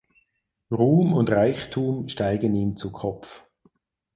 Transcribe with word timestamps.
Ruhm 0.71 1.13
und 1.13 1.29
Reichtum 1.29 2.07
steigen 2.09 2.55
ihm 2.55 2.75
zu 2.75 2.91
Kopf. 2.91 3.45